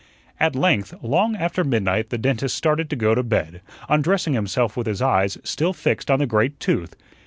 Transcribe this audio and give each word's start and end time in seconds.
At 0.39 0.55
length, 0.55 0.95
long 1.03 1.35
after 1.35 1.63
midnight, 1.63 2.09
the 2.09 2.17
dentist 2.17 2.57
started 2.57 2.89
to 2.89 2.95
go 2.95 3.13
to 3.13 3.21
bed, 3.21 3.61
undressing 3.87 4.33
himself 4.33 4.75
with 4.75 4.87
his 4.87 4.99
eyes 4.99 5.37
still 5.43 5.73
fixed 5.73 6.09
on 6.09 6.17
the 6.17 6.25
great 6.25 6.59
tooth. 6.59 6.95